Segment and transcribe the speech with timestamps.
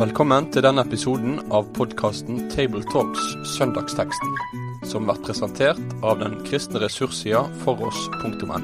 [0.00, 3.20] Velkommen til denne episoden av podkasten Tabletalks
[3.50, 4.30] Søndagsteksten,
[4.88, 8.60] som blir presentert av den kristne ressurssida foross.no.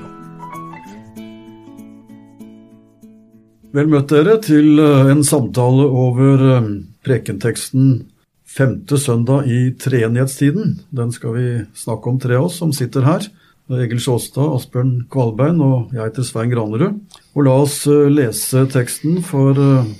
[3.77, 6.71] Vel møtt dere til eh, en samtale over eh,
[7.05, 8.07] prekenteksten
[8.49, 10.79] femte søndag i treenighetstiden.
[10.89, 11.47] Den skal vi
[11.77, 13.29] snakke om, tre av oss som sitter her.
[13.77, 16.97] Egil Sjåstad, Asbjørn Kvalbein og jeg heter Svein Granerud.
[17.37, 19.53] Og la oss eh, lese teksten for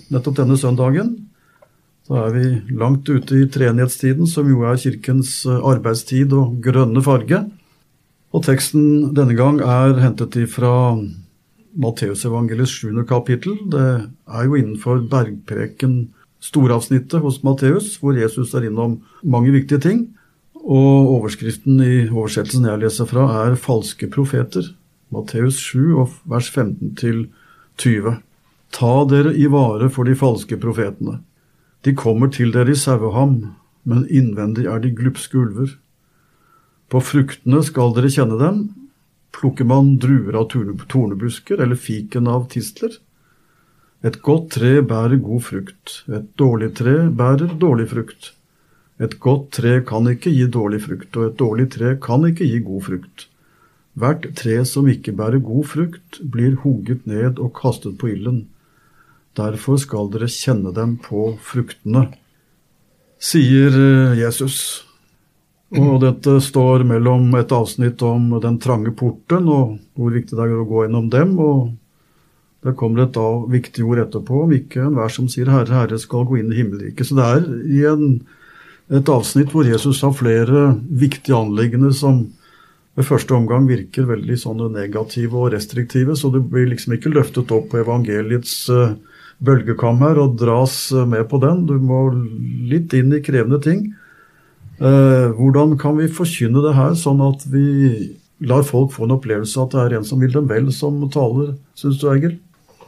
[0.09, 1.19] nettopp denne søndagen.
[2.07, 7.41] Da er vi langt ute i treenighetstiden, som jo er kirkens arbeidstid og grønne farge.
[8.31, 10.71] Og teksten denne gang er hentet ifra
[11.77, 13.59] Matteusevangeliets sjuende kapittel.
[13.73, 16.07] Det er jo innenfor bergpreken
[16.43, 20.07] storavsnittet hos Matteus, hvor Jesus er innom mange viktige ting.
[20.67, 24.75] Og overskriften i oversettelsen jeg leser fra, er 'Falske profeter'.
[25.11, 26.95] Matteus 7, vers 15
[27.79, 28.17] 20.
[28.73, 31.21] Ta dere i vare for de falske profetene.
[31.85, 35.77] De kommer til dere i saueham, men innvendig er de glupske ulver.
[36.91, 38.63] På fruktene skal dere kjenne dem.
[39.37, 42.95] Plukker man druer av tornebusker eller fiken av tistler?
[44.07, 48.33] Et godt tre bærer god frukt, et dårlig tre bærer dårlig frukt.
[49.03, 52.61] Et godt tre kan ikke gi dårlig frukt, og et dårlig tre kan ikke gi
[52.65, 53.27] god frukt.
[53.97, 58.45] Hvert tre som ikke bærer god frukt, blir hugget ned og kastet på ilden.
[59.37, 62.07] Derfor skal dere kjenne dem på fruktene,
[63.21, 64.87] sier eh, Jesus.
[65.77, 70.55] Og dette står mellom et avsnitt om den trange porten og hvor viktig det er
[70.61, 71.75] å gå gjennom dem, og
[72.67, 76.25] det kommer et da viktig ord etterpå om ikke enhver som sier 'Herre, Herre' skal
[76.27, 77.07] gå inn i himmelriket.
[77.07, 78.23] Så det er i en,
[78.91, 82.29] et avsnitt hvor Jesus har flere viktige anliggende som
[82.97, 84.39] ved første omgang virker veldig
[84.73, 88.97] negative og restriktive, så det blir liksom ikke løftet opp på evangeliets uh,
[89.45, 91.67] bølgekam her og dras med på den.
[91.69, 92.09] Du må
[92.71, 93.89] litt inn i krevende ting.
[94.77, 99.61] Eh, hvordan kan vi forkynne det her, sånn at vi lar folk få en opplevelse
[99.63, 102.37] at det er en som vil dem vel, som taler, syns du, Egil?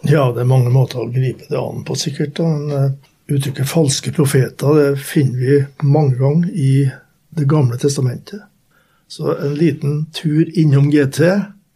[0.05, 2.43] Ja, det er mange måter å gripe det an på, sikkert.
[2.45, 2.91] Men uh,
[3.33, 6.91] uttrykket 'falske profeter' det finner vi mange ganger i
[7.39, 8.41] Det gamle testamentet.
[9.07, 11.21] Så en liten tur innom GT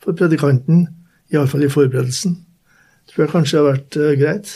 [0.01, 0.89] for predikanten,
[1.31, 2.39] iallfall i forberedelsen,
[3.07, 4.55] tror jeg kanskje har vært uh, greit.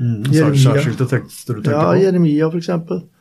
[0.00, 1.98] Mm, Særskilte tekster du tenker ja, på?
[1.98, 2.70] Ja, Jeremia f.eks.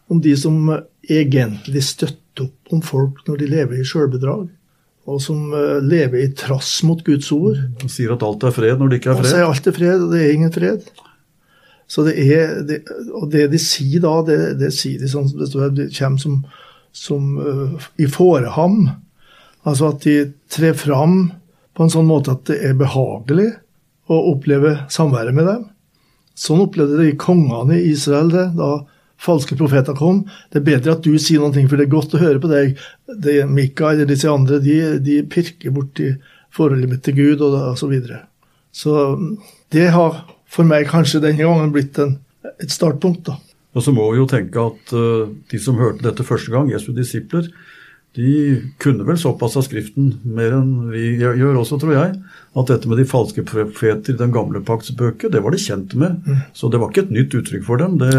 [0.10, 0.72] Om de som
[1.10, 4.48] egentlig støtter opp om folk når de lever i sjølbedrag.
[5.10, 7.60] Og som uh, lever i trass mot Guds ord.
[7.84, 9.28] Og sier at alt er fred når det ikke er fred.
[9.28, 10.90] Og sier alt er fred, og det er ingen fred.
[11.90, 12.84] Så det er, det,
[13.18, 16.22] Og det de sier da, det, det sier de sånn som det står det kommer
[16.22, 16.38] som,
[16.96, 18.84] som uh, i fåreham.
[19.68, 21.26] Altså at de trer fram
[21.76, 23.50] på en sånn måte at det er behagelig
[24.10, 25.68] å oppleve samværet med dem.
[26.40, 28.48] Sånn opplevde de kongene i Israel det.
[28.60, 28.78] da
[29.20, 30.24] falske profeter kom.
[30.52, 32.80] Det er bedre at du sier noe, for det er godt å høre på deg.
[33.26, 36.14] Det, Mika eller disse andre de, de pirker borti
[36.56, 38.24] forholdet mitt til Gud og, og så videre.
[38.72, 38.94] Så
[39.74, 42.16] det har for meg kanskje denne gangen blitt en,
[42.58, 43.28] et startpunkt.
[43.28, 43.38] da.
[43.76, 46.90] Og så må vi jo tenke at uh, de som hørte dette første gang, Jesu
[46.96, 47.52] disipler,
[48.18, 52.16] de kunne vel såpass av Skriften mer enn vi gjør også, tror jeg,
[52.58, 55.94] at dette med de falske profeter i den gamle pakts bøker, det var de kjent
[56.00, 56.18] med.
[56.26, 56.42] Mm.
[56.58, 58.00] Så det var ikke et nytt uttrykk for dem.
[58.02, 58.10] Det,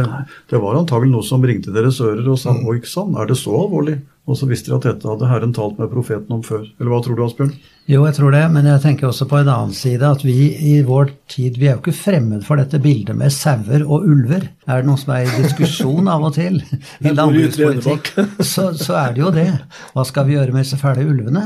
[0.53, 2.63] det var antagelig noe som ringte deres ører og sa mm.
[2.71, 3.99] oi sann, er det så alvorlig?
[4.29, 6.67] Og så visste de at dette hadde Herren talt med profeten om før.
[6.79, 7.55] Eller hva tror du, Asbjørn?
[7.91, 10.77] Jo, jeg tror det, men jeg tenker også på en annen side at vi i
[10.87, 14.45] vår tid vi er jo ikke fremmed for dette bildet med sauer og ulver.
[14.71, 16.61] Er det noe som er i diskusjon av og til
[17.03, 18.13] i landbrukspolitikk,
[18.53, 19.49] så, så, er det jo det.
[19.97, 21.43] Hva skal vi gjøre med disse fæle ulvene?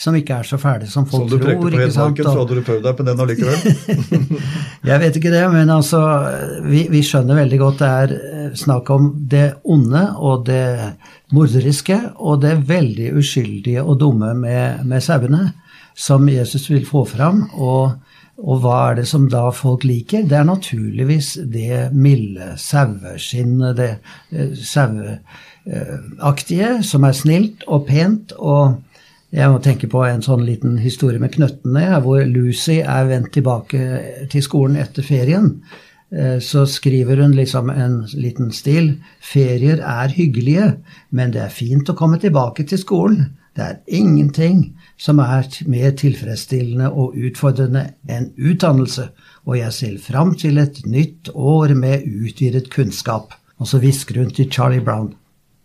[0.00, 1.36] Som ikke er så fæle som folk tror.
[1.36, 4.24] Som du prekte på Hedmarken, så hadde du prøvd deg på den allikevel?
[4.90, 6.02] jeg vet ikke det, men altså
[6.66, 10.64] vi, vi skjønner veldig godt det er eh, snakk om det onde og det
[11.34, 15.48] morderiske og det veldig uskyldige og dumme med, med sauene
[15.96, 17.50] som Jesus vil få fram.
[17.54, 17.92] Og,
[18.36, 20.22] og, hva er det som da folk liker?
[20.28, 23.92] Det er naturligvis det milde saueskinnet, det
[24.30, 28.32] eh, saueaktige, som er snilt og pent.
[28.38, 28.82] og
[29.36, 33.80] jeg må tenke på en sånn liten historie med knøttene, hvor Lucy er vendt tilbake
[34.32, 35.48] til skolen etter ferien.
[36.14, 38.92] Eh, så skriver hun liksom en liten stil.
[39.20, 40.76] Ferier er hyggelige,
[41.10, 43.32] men det er fint å komme tilbake til skolen.
[43.56, 49.08] Det er ingenting som er mer tilfredsstillende og utfordrende enn utdannelse,
[49.48, 53.32] og jeg ser fram til et nytt år med utvidet kunnskap.
[53.56, 55.14] Og så hvisker hun til Charlie Brown.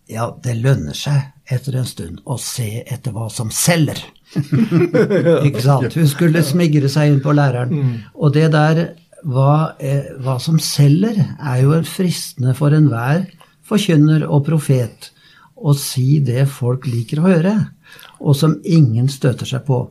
[0.08, 4.00] Ja, det lønner seg etter en stund å se etter hva som selger.
[5.46, 5.92] Ikke sant?
[5.92, 8.00] Hun skulle smigre seg inn på læreren.
[8.16, 8.82] Og det der
[9.22, 9.74] hva,
[10.22, 13.26] hva som selger, er jo fristende for enhver
[13.68, 15.10] forkynner og profet
[15.62, 17.54] å si det folk liker å høre,
[18.22, 19.90] og som ingen støter seg på.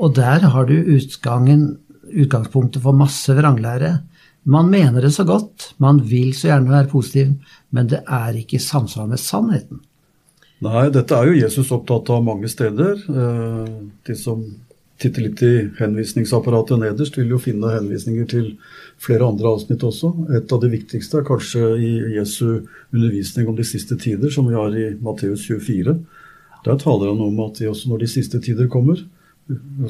[0.00, 3.98] Og der har du utgangspunktet for masse vranglære.
[4.48, 7.34] Man mener det så godt, man vil så gjerne være positiv,
[7.76, 9.78] men det er ikke i samsvar med sannheten.
[10.64, 12.92] Nei, dette er jo Jesus opptatt av mange steder.
[13.08, 13.68] Eh,
[14.08, 14.42] de som
[15.00, 18.50] titter litt i henvisningsapparatet nederst, vil jo finne henvisninger til
[19.00, 20.12] flere andre avsnitt også.
[20.36, 24.58] Et av de viktigste er kanskje i Jesu undervisning om de siste tider, som vi
[24.58, 25.96] har i Matteus 24.
[26.66, 29.00] Der taler han om at også når de siste tider kommer,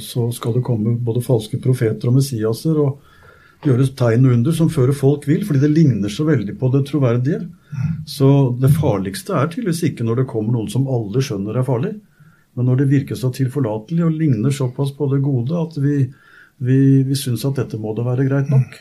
[0.00, 3.00] så skal det komme både falske profeter og messiaser og
[3.66, 7.42] gjøres tegn under som fører folk vil, fordi det ligner så veldig på det troverdige.
[8.08, 11.98] Så det farligste er tydeligvis ikke når det kommer noen som alle skjønner er farlig,
[12.58, 16.02] men når det virker så tilforlatelig og ligner såpass på det gode at vi,
[16.58, 18.78] vi, vi syns at dette må da være greit nok.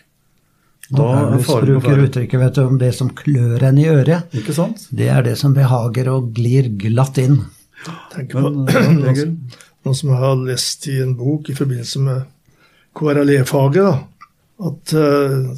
[0.90, 4.34] Da er faren bruker uttrykket vet du, om det som klør en i øret.
[4.34, 4.88] Ikke sant?
[4.90, 7.44] Det er det som behager og glir glatt inn.
[8.14, 9.36] Tenk på noen,
[9.86, 12.24] noen som har lest i en bok i forbindelse med
[12.98, 14.08] KRLE-faget.
[14.66, 15.54] At uh,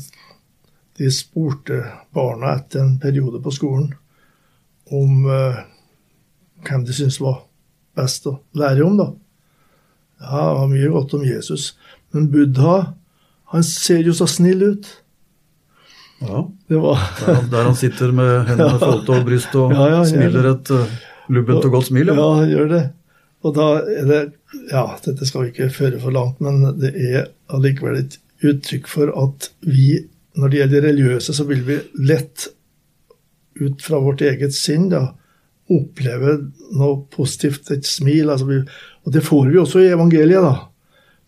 [0.99, 1.79] de spurte
[2.13, 3.87] barna etter en periode på skolen
[4.91, 5.63] om uh,
[6.67, 7.39] hvem de syntes var
[8.01, 9.11] best å lære om, da.
[10.21, 11.71] Ja, det var mye godt om Jesus.
[12.13, 12.75] Men Buddha,
[13.53, 14.89] han ser jo så snill ut.
[16.21, 16.43] Ja.
[16.67, 17.05] Var...
[17.25, 18.81] Der, der, han, sitter med hendene ja.
[18.81, 20.97] foldet over brystet og ja, ja, smiler et uh,
[21.33, 22.11] lubbent og godt smil.
[22.13, 22.27] Ja.
[22.37, 22.83] han gjør det.
[23.41, 24.21] Og da er det
[24.69, 29.11] Ja, dette skal vi ikke føre for langt, men det er allikevel et uttrykk for
[29.17, 30.03] at vi,
[30.37, 32.49] når det gjelder religiøse, så vil vi lett
[33.61, 35.05] ut fra vårt eget sinn da,
[35.77, 36.37] oppleve
[36.77, 38.29] noe positivt, et smil.
[38.29, 38.59] Altså vi,
[39.05, 40.67] og det får vi også i evangeliet, da.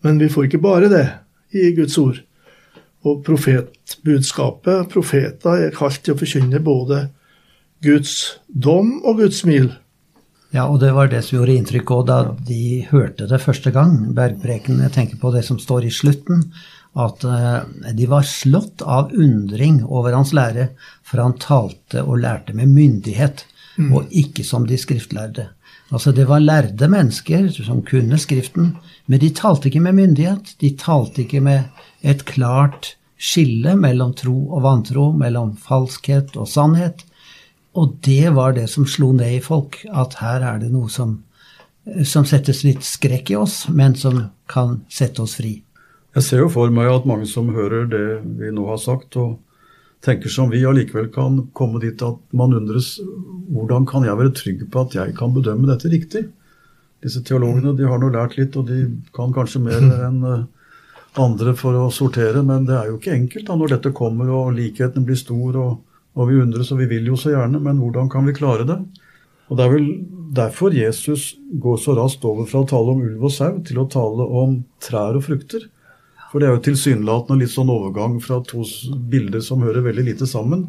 [0.04, 1.04] Men vi får ikke bare det
[1.56, 2.20] i Guds ord.
[3.04, 7.06] Og profetbudskapet, profeter, er kalt til å forkynne både
[7.84, 8.14] Guds
[8.48, 9.72] dom og Guds smil.
[10.54, 13.96] Ja, og det var det som gjorde inntrykk òg da de hørte det første gang,
[14.14, 14.78] bergpreken.
[14.86, 16.44] Jeg tenker på det som står i slutten,
[16.94, 20.68] at eh, de var slått av undring over hans lære,
[21.02, 23.42] for han talte og lærte med myndighet
[23.76, 23.92] mm.
[23.92, 25.48] og ikke som de skriftlærde.
[25.92, 28.76] Altså Det var lærde mennesker som kunne Skriften,
[29.06, 30.54] men de talte ikke med myndighet.
[30.60, 31.62] De talte ikke med
[32.02, 37.04] et klart skille mellom tro og vantro, mellom falskhet og sannhet.
[37.74, 41.22] Og det var det som slo ned i folk, at her er det noe som,
[42.04, 45.58] som settes litt skrekk i oss, men som kan sette oss fri.
[46.14, 48.06] Jeg ser jo for meg at mange som hører det
[48.38, 49.40] vi nå har sagt, og
[50.04, 52.94] tenker som vi, allikevel kan komme dit at man undres
[53.54, 56.26] hvordan kan jeg være trygg på at jeg kan bedømme dette riktig?
[57.04, 58.86] Disse teologene de har nå lært litt, og de
[59.16, 60.44] kan kanskje mer enn eh,
[61.20, 64.54] andre for å sortere, men det er jo ikke enkelt da når dette kommer og
[64.56, 65.76] likheten blir stor, og,
[66.18, 68.80] og vi undres og vi vil jo så gjerne, men hvordan kan vi klare det?
[69.52, 69.88] Og Det er vel
[70.34, 73.88] derfor Jesus går så raskt over fra å tale om ulv og sau til å
[73.92, 75.68] tale om trær og frukter.
[76.34, 78.64] For det er jo tilsynelatende litt sånn overgang fra to
[79.06, 80.64] bilder som hører veldig lite sammen.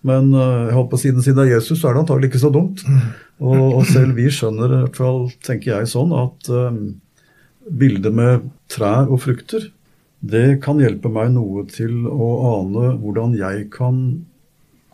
[0.00, 2.80] Men uh, jeg håper siden siden er Jesus, så er det antagelig ikke så dumt.
[3.44, 6.78] Og, og, selv vi skjønner, i hvert fall tenker jeg sånn, at um,
[7.68, 9.66] bildet med trær og frukter,
[10.24, 14.00] det kan hjelpe meg noe til å ane hvordan jeg kan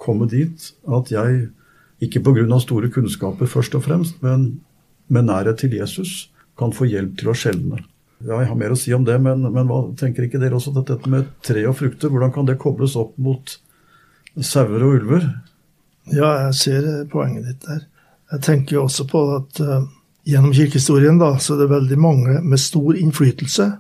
[0.03, 1.51] komme dit at jeg,
[2.03, 2.59] ikke pga.
[2.59, 4.65] store kunnskaper først og fremst, men
[5.07, 7.85] med nærhet til Jesus, kan få hjelp til å skjelne.
[8.21, 10.75] Ja, jeg har mer å si om det, men, men hva tenker ikke dere også
[10.77, 13.55] at dette med tre og frukter, hvordan kan det kobles opp mot
[14.45, 15.25] sauer og ulver?
[16.13, 17.87] Ja, jeg ser poenget ditt der.
[18.35, 19.87] Jeg tenker jo også på at uh,
[20.29, 23.71] gjennom kirkehistorien da, så er det veldig mange med stor innflytelse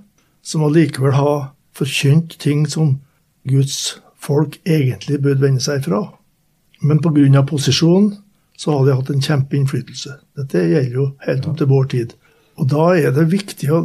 [0.42, 2.96] som allikevel har forkynt ting som
[3.48, 6.02] Guds folk egentlig burde vende seg fra.
[6.80, 7.44] Men pga.
[7.44, 8.14] posisjon
[8.56, 10.16] så har de hatt en kjempeinnflytelse.
[10.36, 12.16] Dette gjelder jo helt opp til vår tid.
[12.60, 13.80] Og da er det viktig å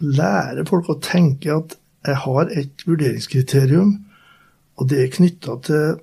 [0.00, 1.76] lære folk å tenke at
[2.06, 3.96] jeg har et vurderingskriterium,
[4.76, 5.96] og det er knytta til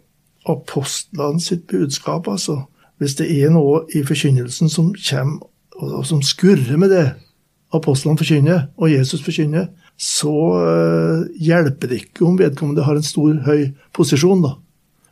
[0.50, 2.28] apostlene sitt budskap.
[2.28, 2.64] altså.
[2.98, 7.06] Hvis det er noe i forkynnelsen som kommer, og som skurrer med det
[7.74, 13.34] apostlene forkynner, og Jesus forkynner, så uh, hjelper det ikke om vedkommende har en stor,
[13.46, 14.44] høy posisjon.
[14.44, 14.56] da.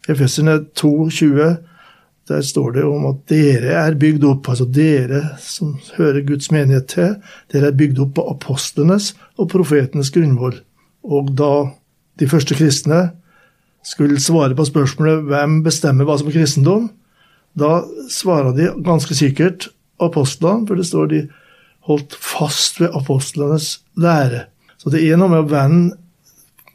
[0.09, 1.57] Efeserne 2,20
[2.29, 6.91] der står det om at dere er bygd opp, altså dere som hører Guds menighet
[6.93, 7.15] til,
[7.51, 9.11] dere er bygd opp på apostlenes
[9.41, 10.59] og profetenes grunnvoll.
[11.03, 11.51] Og da
[12.21, 13.07] de første kristne
[13.87, 16.89] skulle svare på spørsmålet hvem bestemmer hva som er kristendom,
[17.57, 21.21] da svarer de ganske sikkert apostlene, for det står de
[21.89, 24.45] holdt fast ved apostlenes lære.
[24.77, 25.97] Så det er noe med å vende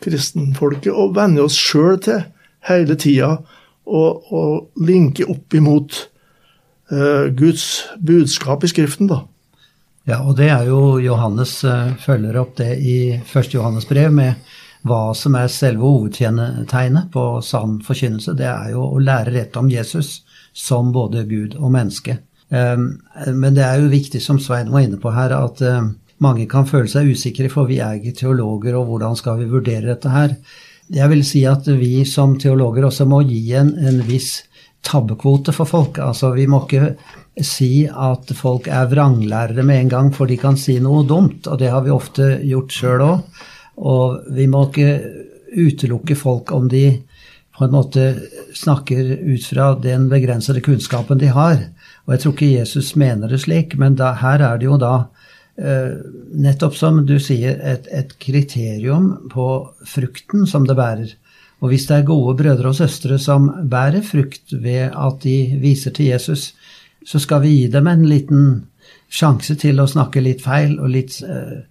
[0.02, 2.26] kristenfolket og vende oss sjøl til
[2.66, 3.36] hele tida
[3.86, 5.98] og, og linke opp imot
[6.92, 9.22] uh, Guds budskap i Skriften, da.
[10.06, 14.54] Ja, og det er jo Johannes uh, følger opp det i første Johannes brev med
[14.86, 18.36] hva som er selve hovedtegnet på sann forkynnelse.
[18.38, 20.20] Det er jo å lære rett om Jesus
[20.56, 22.20] som både Gud og menneske.
[22.48, 23.00] Um,
[23.34, 25.88] men det er jo viktig, som Svein var inne på her, at uh,
[26.22, 29.90] mange kan føle seg usikre, for vi er ikke teologer, og hvordan skal vi vurdere
[29.90, 30.36] dette her?
[30.94, 34.44] Jeg vil si at vi som teologer også må gi en, en viss
[34.86, 35.98] tabbekvote for folk.
[36.02, 36.94] Altså, vi må ikke
[37.42, 41.58] si at folk er vranglærere med en gang, for de kan si noe dumt, og
[41.60, 43.42] det har vi ofte gjort sjøl òg.
[43.76, 44.92] Og vi må ikke
[45.56, 46.86] utelukke folk om de
[47.56, 48.06] på en måte
[48.56, 51.58] snakker ut fra den begrensede kunnskapen de har.
[52.04, 55.08] Og jeg tror ikke Jesus mener det slik, men da, her er det jo da
[55.56, 59.46] nettopp som du sier, et, et, kriterium på
[59.88, 61.14] frukten som det bærer.
[61.64, 65.94] Og hvis det er gode brødre og søstre som bærer frukt ved at de viser
[65.96, 66.50] til Jesus,
[67.06, 68.42] så skal vi gi dem en liten
[69.08, 71.62] sjanse til å snakke litt feil og litt uh,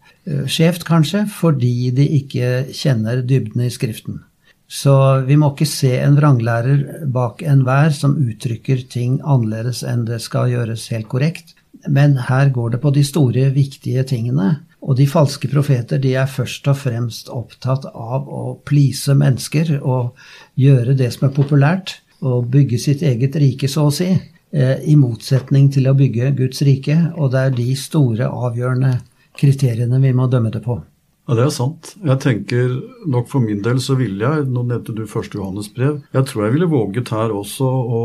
[0.49, 4.23] skjevt, kanskje, fordi de ikke kjenner dybden i Skriften.
[4.65, 10.23] Så vi må ikke se en vranglærer bak enhver som uttrykker ting annerledes enn det
[10.23, 11.53] skal gjøres helt korrekt.
[11.87, 14.61] Men her går det på de store, viktige tingene.
[14.85, 20.13] Og de falske profeter de er først og fremst opptatt av å please mennesker og
[20.59, 24.07] gjøre det som er populært, og bygge sitt eget rike, så å si,
[24.53, 27.13] eh, i motsetning til å bygge Guds rike.
[27.17, 28.99] Og det er de store, avgjørende
[29.37, 30.79] kriteriene vi må dømme det på.
[31.25, 31.95] Ja, Det er sant.
[32.05, 32.73] Jeg tenker
[33.09, 36.43] nok for min del så ville jeg, nå nevnte du første Johannes brev, jeg tror
[36.45, 38.01] jeg ville våget her også å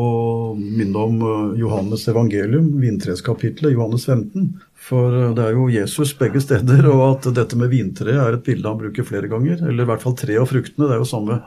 [0.56, 4.46] minne om eh, Johannes evangelium, vintreskapitlet, Johannes 15.
[4.72, 8.46] For eh, det er jo Jesus begge steder, og at dette med vintre er et
[8.46, 9.66] bilde han bruker flere ganger.
[9.68, 10.88] Eller i hvert fall tre av fruktene.
[10.88, 11.42] Det er jo samme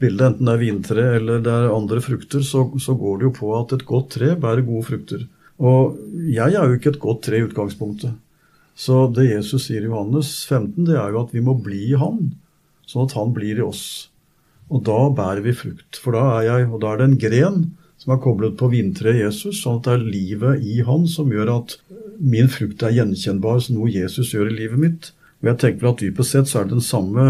[0.00, 0.30] bilde.
[0.30, 3.52] Enten det er vintre eller det er andre frukter, så, så går det jo på
[3.60, 5.28] at et godt tre bærer gode frukter.
[5.60, 6.00] Og
[6.32, 8.16] jeg er jo ikke et godt tre i utgangspunktet.
[8.80, 11.98] Så det Jesus sier i Johannes 15, det er jo at vi må bli i
[12.00, 12.30] Han,
[12.88, 13.84] sånn at Han blir i oss.
[14.72, 15.98] Og da bærer vi frukt.
[16.00, 17.60] For da er jeg, og da er det en gren
[18.00, 21.52] som er koblet på vintreet Jesus, sånn at det er livet i Han som gjør
[21.58, 21.76] at
[22.20, 25.10] min frukt er gjenkjennbar som noe Jesus gjør i livet mitt.
[25.42, 27.26] Og jeg tenker at dypest sett så er det den samme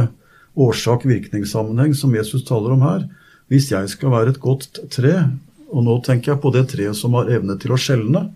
[0.61, 3.09] årsak-virkningssammenheng som Jesus taler om her.
[3.51, 5.17] Hvis jeg skal være et godt tre,
[5.71, 8.29] og nå tenker jeg på det treet som har evne til å skjelne,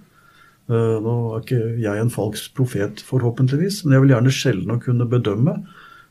[0.68, 5.08] nå er ikke jeg en falsk profet, forhåpentligvis, men jeg vil gjerne sjelden å kunne
[5.08, 5.58] bedømme.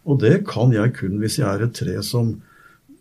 [0.04, 2.36] Og det kan jeg kun hvis jeg er et tre som,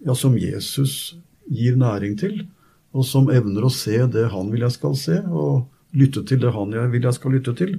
[0.06, 1.16] ja, som Jesus
[1.50, 2.44] gir næring til,
[2.92, 5.66] og som evner å se det han vil jeg skal se, og
[5.96, 7.76] lytte til det han jeg vil jeg skal lytte til.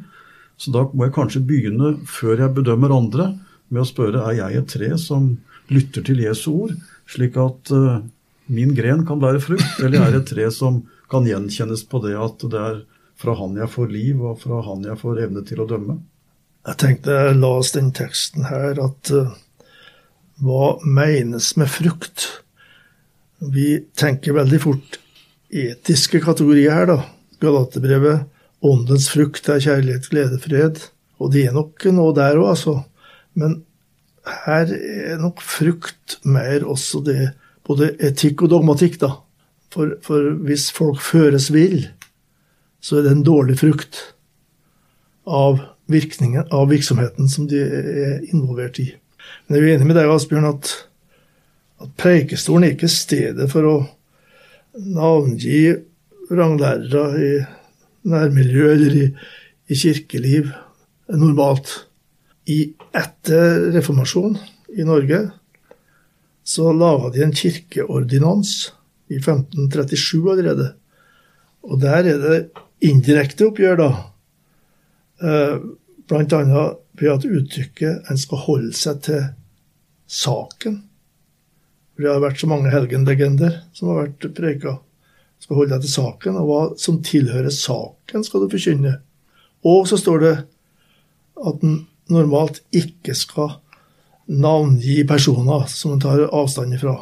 [0.58, 3.32] Så da må jeg kanskje begynne, før jeg bedømmer andre,
[3.74, 5.32] med å spørre er jeg et tre som
[5.74, 6.76] lytter til Jesu ord,
[7.10, 8.04] slik at uh,
[8.54, 12.46] min gren kan bære frukt, eller er et tre som kan gjenkjennes på det at
[12.52, 12.82] det er
[13.20, 15.98] fra han jeg får liv, og fra han jeg får evne til å dømme.
[16.64, 19.34] Jeg tenkte jeg las den teksten her, at uh,
[20.44, 22.28] hva menes med frukt?
[23.54, 24.98] Vi tenker veldig fort
[25.54, 26.98] etiske kategorier her, da.
[27.44, 28.26] Galaterbrevet,
[28.64, 30.80] åndens frukt er kjærlighet, glede, fred.
[31.20, 32.78] Og det er nok noe der òg, altså.
[33.40, 33.60] Men
[34.46, 37.34] her er nok frukt mer også det
[37.68, 39.12] både etikk og dogmatikk, da.
[39.74, 41.88] For, for hvis folk føres vill,
[42.84, 44.02] så er det en dårlig frukt
[45.24, 45.62] av
[45.94, 48.88] av virksomheten som de er involvert i.
[49.46, 50.72] Men jeg er enig med deg, Asbjørn, at,
[51.84, 53.76] at Preikestolen er ikke stedet for å
[54.74, 55.76] navngi
[56.34, 57.32] ranglærere i
[58.10, 59.06] nærmiljø eller i,
[59.70, 60.52] i kirkeliv
[61.14, 61.76] normalt.
[62.50, 64.40] I etter reformasjonen
[64.76, 65.22] i Norge
[66.44, 68.74] så laga de en kirkeordinans
[69.14, 70.74] i 1537 allerede.
[71.64, 72.40] Og der er det
[72.84, 73.92] indirekte oppgjør, da.
[75.24, 75.60] Bl.a.
[76.10, 79.22] blant annet ved at uttrykket en skal holde seg til
[80.10, 80.82] saken.
[81.94, 84.78] For Det har vært så mange helgenlegender som har vært preika.
[85.44, 88.94] Skal holde deg til saken, og hva som tilhører saken, skal du forkynne.
[89.68, 90.36] Og så står det
[91.44, 93.58] at en normalt ikke skal
[94.28, 96.96] navngi personer som en tar avstand ifra.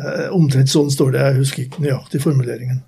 [0.00, 2.82] Eh, omtrent sånn står det, jeg husker ikke nøyaktig formuleringen.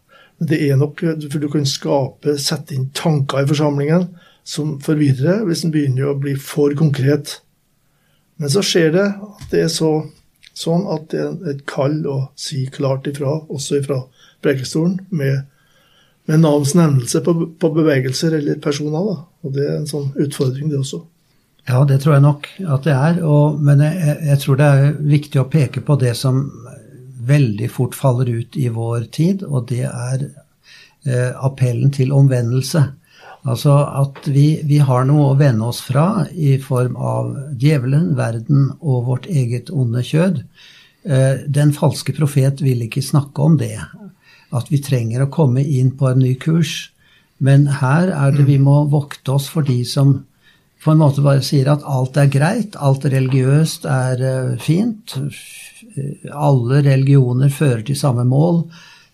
[0.49, 4.09] Det er nok, for Du kan skape, sette inn tanker i forsamlingen
[4.43, 7.39] som forvirrer hvis en begynner å bli for konkret.
[8.43, 9.93] Men så skjer det at det er så,
[10.59, 14.01] sånn at det er et kall å si klart ifra, også ifra
[14.43, 15.45] prekestolen, med,
[16.27, 18.99] med navns nevnelse på, på, bevegelser eller personer.
[19.13, 19.17] Da.
[19.47, 21.05] Og Det er en sånn utfordring, det også.
[21.69, 23.21] Ja, det tror jeg nok at det er.
[23.23, 26.43] Og, men jeg, jeg, tror det er viktig å peke på det som
[27.29, 32.85] veldig fort faller ut i vår tid, og det er eh, appellen til omvendelse.
[33.43, 38.71] Altså at vi, vi, har noe å vende oss fra i form av djevelen, verden
[38.79, 40.45] og vårt eget onde kjød.
[41.03, 43.75] Eh, den falske profet vil ikke snakke om det,
[44.53, 46.93] at vi trenger å komme inn på en ny kurs.
[47.43, 50.21] Men her er det vi må vokte oss for de som
[50.83, 55.15] på en måte bare sier at alt er greit, alt religiøst er uh, fint.
[56.33, 58.65] Alle religioner fører til samme mål.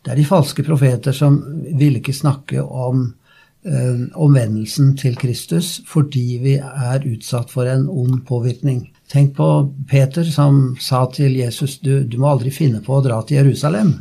[0.05, 1.41] Det er de falske profeter som
[1.77, 8.23] ville ikke snakke om uh, omvendelsen til Kristus fordi vi er utsatt for en ond
[8.29, 8.87] påvirkning.
[9.09, 9.49] Tenk på
[9.89, 13.95] Peter som sa til Jesus du, du må aldri finne på å dra til Jerusalem.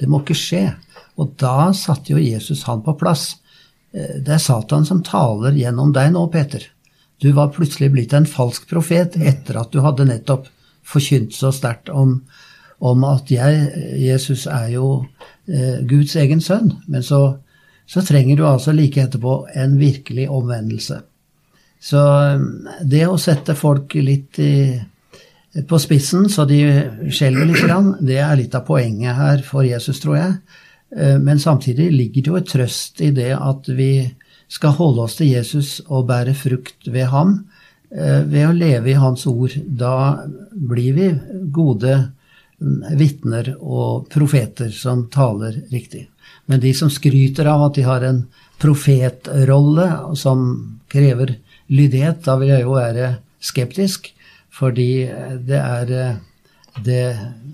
[0.00, 0.66] Det må ikke skje.
[1.20, 3.34] Og da satte jo Jesus han på plass.
[3.94, 6.64] Eh, det er Satan som taler gjennom deg nå, Peter.
[7.22, 10.48] Du var plutselig blitt en falsk profet etter at du hadde nettopp
[10.84, 12.18] forkynt så sterkt om,
[12.84, 13.68] om, at jeg,
[14.02, 14.88] Jesus, er jo
[15.48, 16.74] eh, Guds egen sønn.
[16.90, 17.22] Men så,
[17.86, 21.00] så, trenger du altså like etterpå en virkelig omvendelse.
[21.80, 22.44] Så eh,
[22.82, 24.54] det å sette folk litt i,
[25.68, 26.60] på spissen så de
[27.14, 30.36] skjelver litt, det er litt av poenget her for Jesus, tror jeg.
[30.96, 33.92] Eh, men samtidig ligger det jo et trøst i det at vi
[34.48, 37.36] skal holde oss til Jesus og bære frukt ved ham
[37.90, 39.54] eh, ved å leve i hans ord.
[39.66, 41.08] Da blir vi
[41.54, 41.96] gode
[42.96, 46.06] vitner og profeter som taler riktig.
[46.46, 48.22] Men de som skryter av at de har en
[48.60, 50.44] profetrolle som
[50.92, 51.36] krever
[51.72, 53.10] lydighet, da vil jeg jo være
[53.44, 54.12] skeptisk,
[54.54, 55.08] fordi
[55.44, 56.20] det er eh,
[56.84, 57.04] det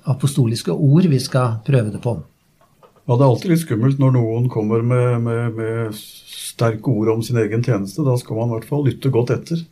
[0.09, 2.17] apostoliske ord vi skal prøve det på.
[3.07, 7.23] Ja, Det er alltid litt skummelt når noen kommer med, med, med sterke ord om
[7.25, 8.05] sin egen tjeneste.
[8.07, 9.63] Da skal man i hvert fall lytte godt etter.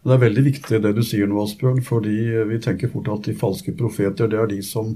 [0.00, 2.16] Det er veldig viktig det du sier nå, Asbjørn, fordi
[2.48, 4.94] vi tenker fort at de falske profeter det er de som,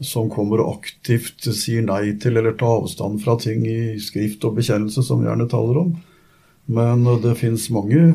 [0.00, 4.56] som kommer og aktivt sier nei til eller tar avstand fra ting i skrift og
[4.56, 5.92] bekjennelse, som vi gjerne taler om.
[6.72, 8.14] Men det fins mange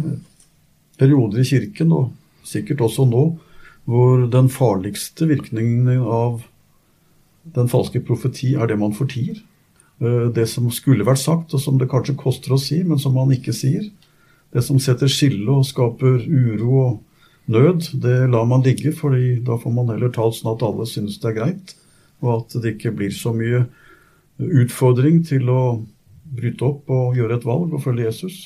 [0.98, 3.24] perioder i Kirken, og sikkert også nå,
[3.86, 6.42] hvor den farligste virkningen av
[7.54, 9.38] den falske profeti er det man fortier.
[10.02, 13.16] Eh, det som skulle vært sagt, og som det kanskje koster å si, men som
[13.16, 13.88] man ikke sier.
[14.56, 19.60] Det som setter skille og skaper uro og nød, det lar man ligge, fordi da
[19.62, 21.76] får man heller talt sånn at alle synes det er greit,
[22.24, 23.66] og at det ikke blir så mye
[24.40, 25.62] utfordring til å
[26.36, 28.38] bryte opp og gjøre et valg og følge Jesus.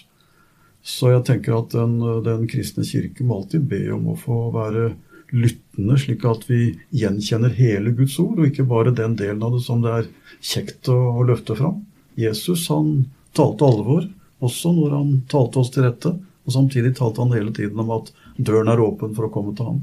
[0.85, 4.91] Så jeg tenker at den, den kristne kirke må alltid be om å få være
[5.35, 9.63] lyttende, slik at vi gjenkjenner hele Guds ord, og ikke bare den delen av det
[9.65, 11.81] som det er kjekt å, å løfte fram.
[12.19, 14.07] Jesus han talte alvor,
[14.43, 16.13] også når han talte oss til rette.
[16.47, 19.69] Og samtidig talte han hele tiden om at døren er åpen for å komme til
[19.69, 19.81] ham.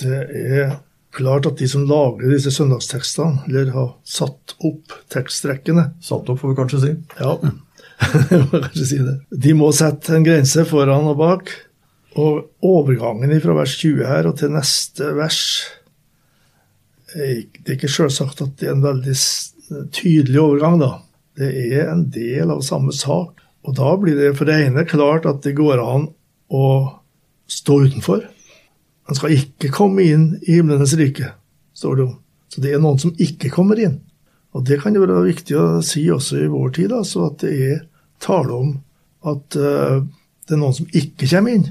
[0.00, 0.74] Det er
[1.14, 6.52] klart at de som lager disse søndagstekstene, eller har satt opp tekstrekkene Satt opp, får
[6.52, 6.92] vi kanskje si.
[7.20, 7.36] Ja,
[8.50, 9.16] må kanskje si det.
[9.46, 11.54] De må sette en grense foran og bak.
[12.14, 15.40] Og overgangen fra vers 20 her og til neste vers
[17.14, 19.14] Det er ikke selvsagt at det er en veldig
[19.94, 20.90] tydelig overgang, da.
[21.38, 23.38] Det er en del av samme sak.
[23.64, 26.08] Og da blir det for det ene klart at det går an
[26.50, 26.66] å
[27.50, 28.24] stå utenfor.
[29.06, 31.30] Han skal ikke komme inn i himlenes rike,
[31.76, 32.18] står det om.
[32.50, 34.00] Så det er noen som ikke kommer inn.
[34.54, 37.54] Og det kan jo være viktig å si også i vår tid, altså at det
[37.54, 37.80] er
[38.22, 38.74] tale om
[39.30, 40.02] at uh,
[40.44, 41.66] det er noen som ikke kommer inn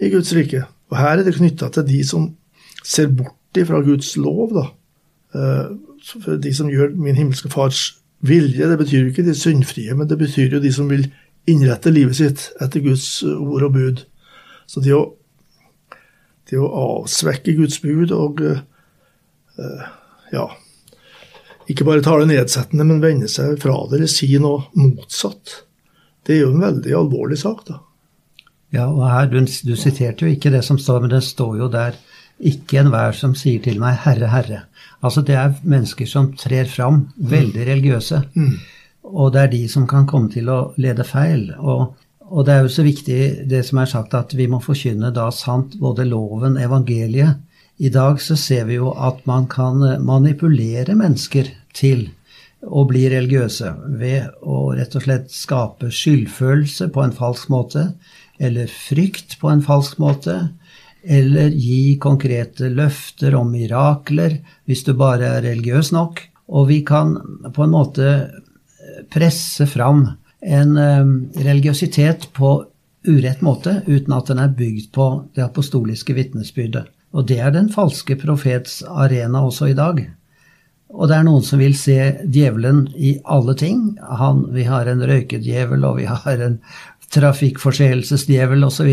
[0.00, 0.64] i Guds rike.
[0.90, 2.30] Og her er det knytta til de som
[2.84, 4.66] ser bort fra Guds lov, da.
[5.34, 8.68] Eh, de som gjør min himmelske fars vilje.
[8.68, 11.08] Det betyr jo ikke de syndfrie, men det betyr jo de som vil
[11.48, 14.04] innrette livet sitt etter Guds ord og bud.
[14.70, 15.04] Så det å,
[16.50, 19.86] det å avsvekke Guds bud og uh,
[20.30, 20.44] ja
[21.70, 25.60] Ikke bare tale nedsettende, men vende seg fra det eller si noe motsatt.
[26.26, 27.80] Det er jo en veldig alvorlig sak, da.
[28.74, 31.70] Ja, og her, du, du, siterte jo ikke det som står, men det står jo
[31.72, 31.96] der
[32.40, 34.60] ikke enhver som sier til meg 'Herre, Herre'.
[35.02, 38.22] Altså det er mennesker som trer fram, veldig religiøse.
[38.34, 38.54] Mm.
[39.02, 41.50] Og det er de som kan komme til å lede feil.
[41.58, 45.12] Og, og, det er jo så viktig det som er sagt, at vi må forkynne
[45.12, 47.40] da sant både loven, evangeliet.
[47.80, 52.10] I dag så ser vi jo at man kan manipulere mennesker til
[52.60, 57.86] å bli religiøse ved å rett og slett skape skyldfølelse på en falsk måte
[58.40, 60.36] eller frykt på en falsk måte,
[61.00, 66.20] eller gi konkrete løfter om mirakler hvis du bare er religiøs nok.
[66.52, 67.14] Og vi kan
[67.54, 68.08] på en måte
[69.12, 70.06] presse fram
[70.40, 70.76] en
[71.36, 72.52] religiøsitet på
[73.08, 76.88] urett måte, uten at den er bygd på det apostoliske vitnesbyrdet.
[77.16, 80.02] Og det er den falske profets arena også i dag.
[80.90, 83.94] Og det er noen som vil se djevelen i alle ting.
[84.20, 86.58] Han, vi har en røykedjevel, og vi har en
[87.14, 88.90] trafikkforseelsesdjevel osv.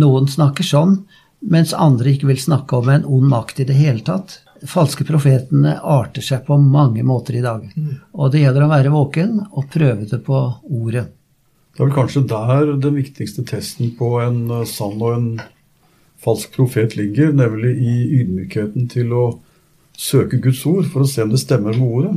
[0.00, 0.98] Noen snakker sånn,
[1.44, 4.40] mens andre ikke vil snakke om en ond makt i det hele tatt.
[4.68, 7.66] Falske profetene arter seg på mange måter i dag.
[8.12, 11.08] Og det gjelder å være våken og prøve det på ordet.
[11.74, 15.26] Det er vel kanskje der den viktigste testen på en eh, sann og en
[16.22, 19.24] falsk profet ligger, nemlig i ydmykheten til å
[19.98, 22.14] søke Guds ord for å se om det stemmer med ordet.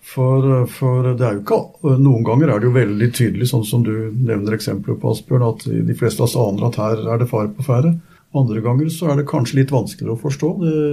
[0.00, 3.66] For, eh, for, det er jo ikke Noen ganger er det jo veldig tydelig, sånn
[3.68, 7.52] som du nevner eksempler på, Asbjørn, at de fleste aner at her er det fare
[7.54, 7.98] på ferde.
[8.36, 10.50] Andre ganger så er det kanskje litt vanskeligere å forstå.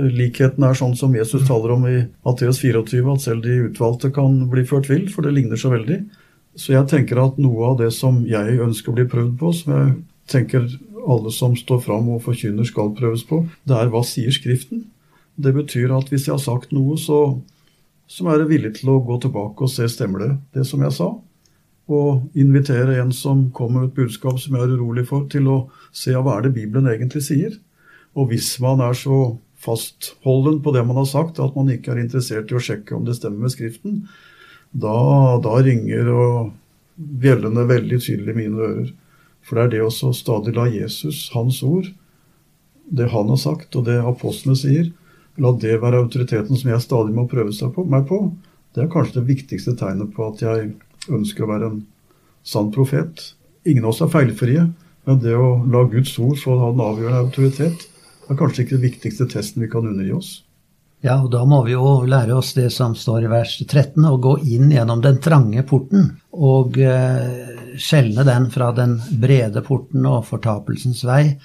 [0.10, 4.40] Likheten er sånn som Jesus taler om i Matteus 24, at selv de utvalgte kan
[4.50, 6.00] bli ført vill, for det ligner så veldig.
[6.58, 9.76] Så jeg tenker at noe av det som jeg ønsker å bli prøvd på, som
[9.76, 9.92] jeg
[10.34, 10.66] tenker
[11.08, 14.88] alle som står fram og forkynner skal prøves på, det er hva sier Skriften?
[15.38, 17.38] Det betyr at hvis jeg har sagt noe, så,
[18.08, 21.10] så er villig til å gå tilbake og se stemmer det, det som jeg sa.
[21.88, 25.58] Og invitere en som kommer med et budskap som jeg er urolig for, til å
[25.96, 27.58] se hva er det Bibelen egentlig sier.
[28.16, 32.04] Og hvis man er så fastholden på det man har sagt, at man ikke er
[32.04, 34.02] interessert i å sjekke om det stemmer med Skriften,
[34.72, 34.96] da,
[35.44, 36.54] da ringer og
[36.98, 38.92] bjellene veldig tydelig i mine ører.
[39.48, 41.88] For det er det også stadig la Jesus, hans ord,
[42.88, 44.90] det han har sagt, og det apostlene sier,
[45.42, 48.22] la det være autoriteten som jeg stadig må prøve på, meg på.
[48.74, 50.72] Det er kanskje det viktigste tegnet på at jeg
[51.14, 51.80] ønsker å være en
[52.48, 53.32] sann profet.
[53.68, 54.66] Ingen av oss er feilfrie,
[55.08, 57.88] men det å la Guds ord få ha den avgjørende autoritet,
[58.28, 60.32] er kanskje ikke den viktigste testen vi kan undergi oss.
[61.06, 64.18] Ja, og da må vi jo lære oss det som står i vers 13, å
[64.18, 70.26] gå inn gjennom den trange porten og eh, skjelne den fra den brede porten og
[70.26, 71.38] fortapelsens vei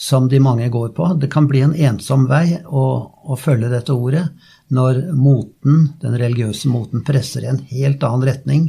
[0.00, 1.10] som de mange går på.
[1.20, 2.84] Det kan bli en ensom vei å,
[3.30, 4.26] å følge dette ordet
[4.74, 8.66] når moten, den religiøse moten presser i en helt annen retning,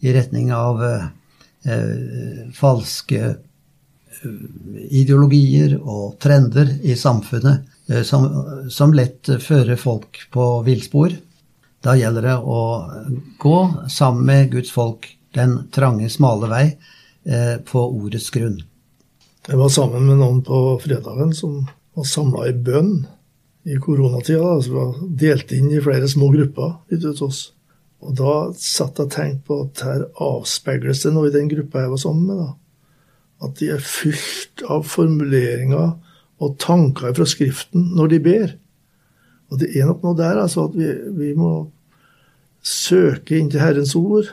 [0.00, 1.08] i retning av eh,
[1.68, 4.40] eh falske eh,
[5.02, 11.14] ideologier og trender i samfunnet Eh, som, som lett fører folk på villspor.
[11.82, 12.60] Da gjelder det å
[13.42, 13.58] gå
[13.90, 18.60] sammen med Guds folk den trange, smale vei eh, på ordets grunn.
[19.48, 21.64] Jeg var sammen med noen på fredagen som
[21.96, 22.92] var samla i bønn
[23.64, 24.54] i koronatida.
[24.56, 27.42] Altså var delt inn i flere små grupper ute hos oss.
[28.02, 31.84] Og da satt jeg og tenkte på at her avspeiles det noe i den gruppa
[31.84, 32.40] jeg var sammen med.
[32.42, 32.50] da.
[33.46, 35.94] At de er fylt av formuleringer
[36.42, 38.56] og tanker fra Skriften når de ber.
[39.52, 41.52] Og det er nok noe der altså at vi, vi må
[42.62, 44.32] søke inn til Herrens ord.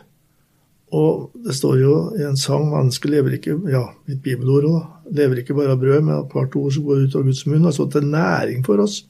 [0.95, 5.41] Og det står jo i en sang 'Mennesket lever ikke ja, mitt bibelord også, lever
[5.41, 7.65] ikke bare av brød, men av hvert ord som går ut av Guds munn'.
[7.65, 9.05] Altså at det er næring for oss.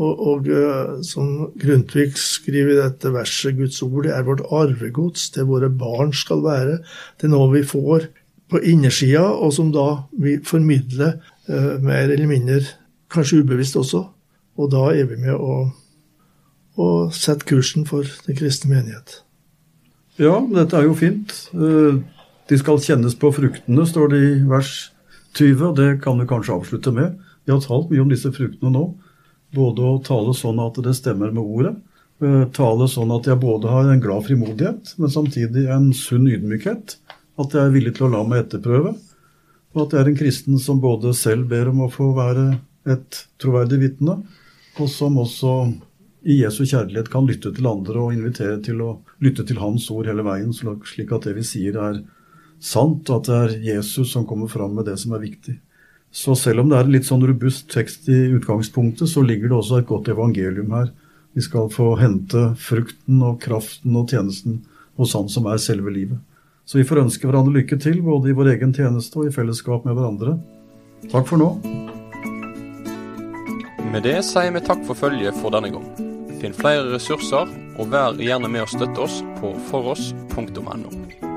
[0.00, 5.28] Og, og eh, som Grundtvig skriver i dette verset, Guds ord det er vårt arvegods,
[5.34, 6.78] det våre barn skal være.
[7.20, 8.08] Det er noe vi får
[8.52, 12.62] på innersida, og som da vi formidler eh, mer eller mindre,
[13.12, 14.06] kanskje ubevisst også.
[14.60, 15.58] Og da er vi med å,
[16.80, 19.20] å sette kursen for den kristne menighet.
[20.20, 21.36] Ja, dette er jo fint.
[21.52, 22.00] Eh,
[22.48, 24.72] de skal kjennes på fruktene, står det i vers
[25.36, 27.20] 20, og det kan vi kanskje avslutte med.
[27.44, 28.86] Vi har talt mye om disse fruktene nå.
[29.52, 31.74] Både å tale sånn at det stemmer med ordet,
[32.24, 36.96] eh, tale sånn at jeg både har en glad frimodighet, men samtidig en sunn ydmykhet.
[37.40, 38.94] At jeg er villig til å la meg etterprøve.
[39.72, 42.60] Og at jeg er en kristen som både selv ber om å få være
[42.92, 44.18] et troverdig vitne,
[44.80, 45.54] og som også
[46.28, 48.90] i Jesu kjærlighet kan lytte til andre og invitere til å
[49.24, 52.02] lytte til Hans ord hele veien, slik at det vi sier, er
[52.62, 55.56] sant, og at det er Jesus som kommer fram med det som er viktig.
[56.12, 59.56] Så selv om det er en litt sånn robust tekst i utgangspunktet, så ligger det
[59.56, 60.90] også et godt evangelium her.
[61.32, 64.60] Vi skal få hente frukten og kraften og tjenesten
[65.00, 66.20] hos Han som er selve livet.
[66.68, 69.88] Så vi får ønske hverandre lykke til, både i vår egen tjeneste og i fellesskap
[69.88, 70.36] med hverandre.
[71.08, 71.48] Takk for nå.
[73.92, 75.88] Med det sier vi takk for følget for denne gang.
[76.44, 81.31] Finn flere ressurser, og vær gjerne med å støtte oss på foross.no.